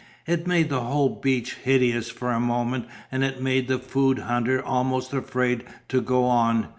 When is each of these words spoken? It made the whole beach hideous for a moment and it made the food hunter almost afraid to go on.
It 0.25 0.47
made 0.47 0.69
the 0.69 0.79
whole 0.81 1.09
beach 1.21 1.57
hideous 1.63 2.09
for 2.09 2.31
a 2.31 2.39
moment 2.39 2.87
and 3.11 3.23
it 3.23 3.39
made 3.39 3.67
the 3.67 3.77
food 3.77 4.17
hunter 4.17 4.59
almost 4.59 5.13
afraid 5.13 5.63
to 5.89 6.01
go 6.01 6.25
on. 6.25 6.69